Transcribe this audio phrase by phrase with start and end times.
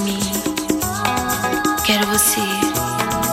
[0.00, 0.18] mim.
[1.84, 2.40] Quero você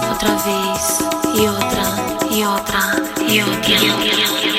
[0.09, 0.99] outra vez
[1.35, 1.83] e outra
[2.31, 2.79] e outra
[3.29, 3.77] e outra.
[3.77, 4.56] E outra.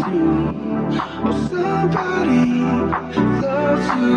[0.00, 0.04] Oh,
[1.50, 2.44] somebody
[3.42, 4.14] loves you,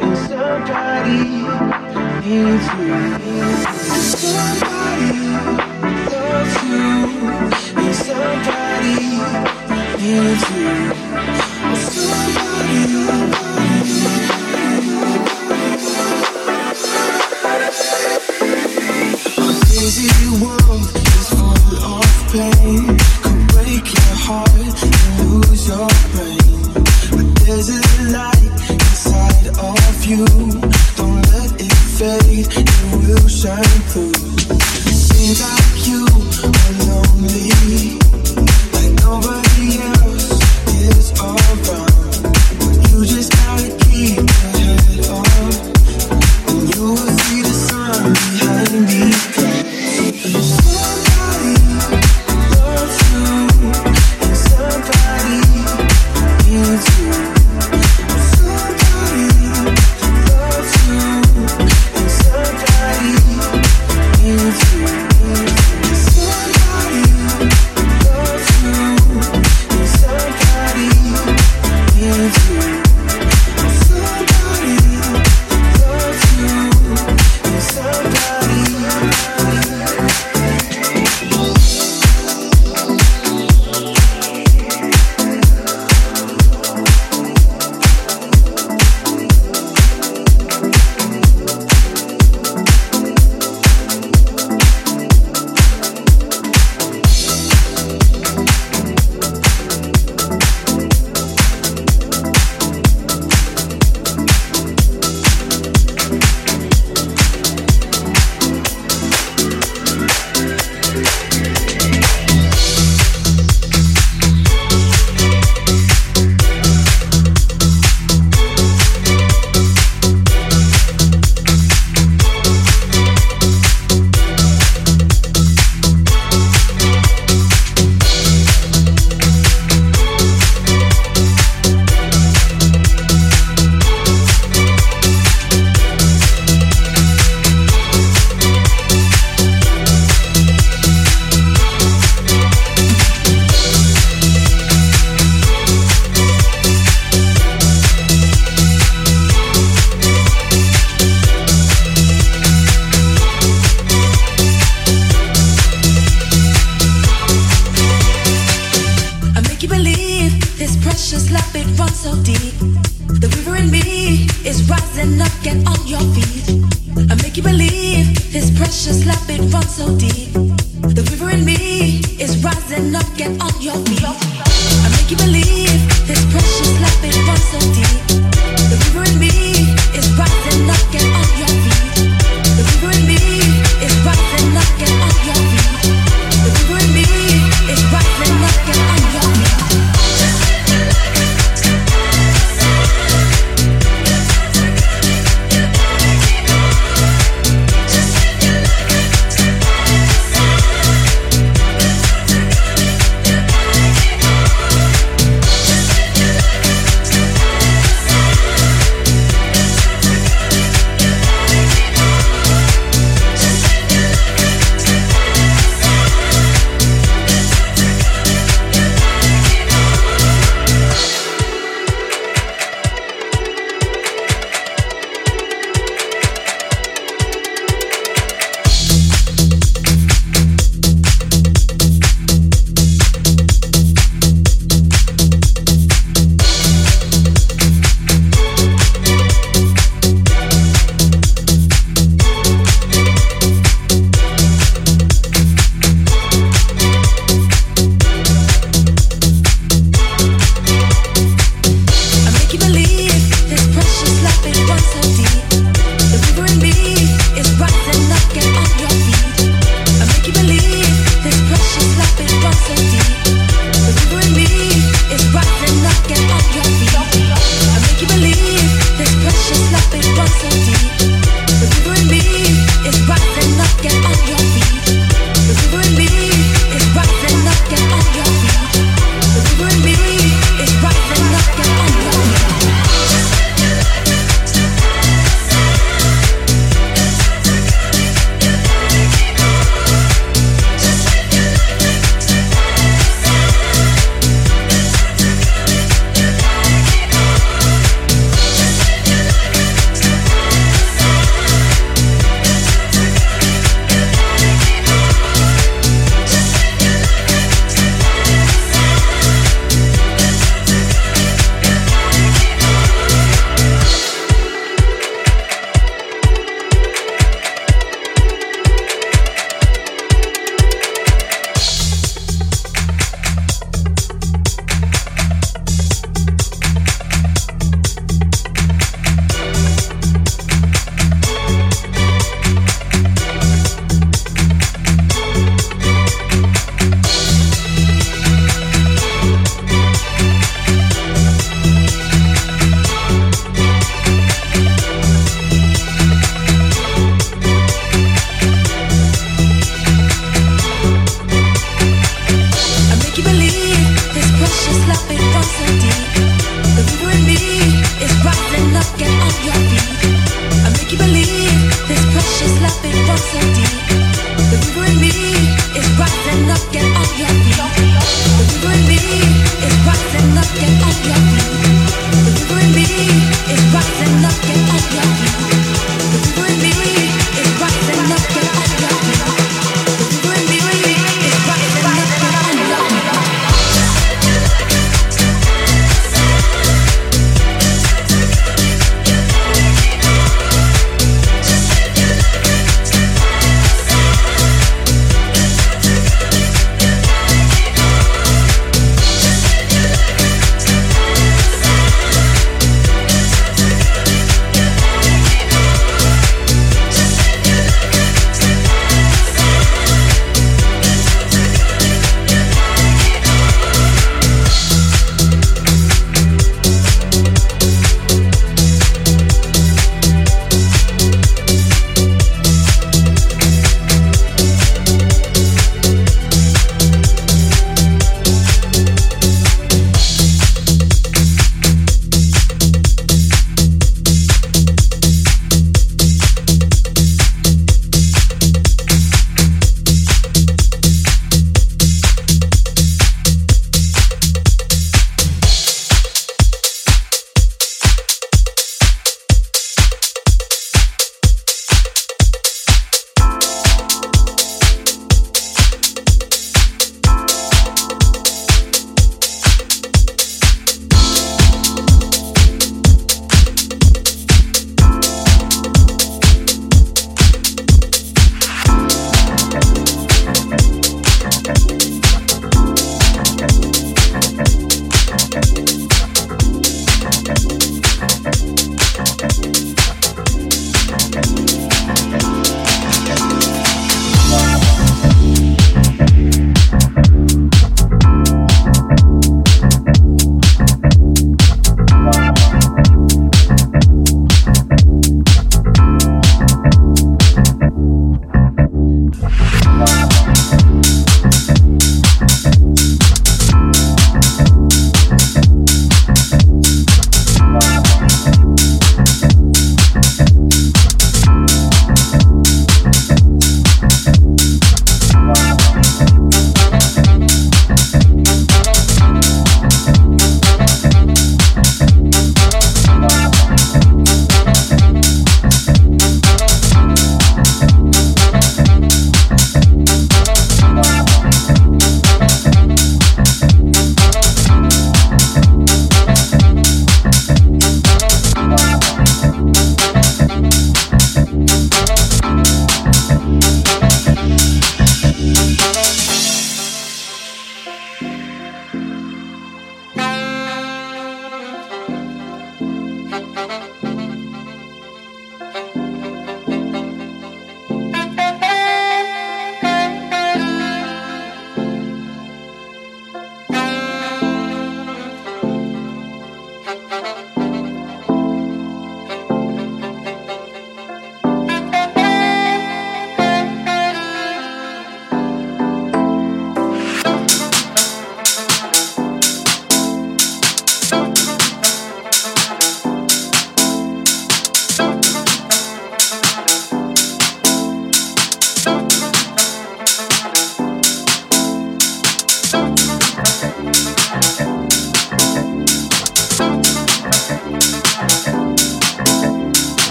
[0.00, 1.20] and somebody
[2.26, 2.98] needs you.
[4.18, 5.12] Somebody
[6.10, 6.86] loves you,
[7.78, 8.96] and somebody
[10.02, 10.59] needs you.